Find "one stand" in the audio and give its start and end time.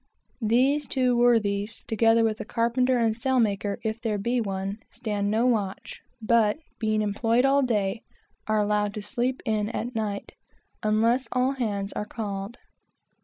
4.41-5.29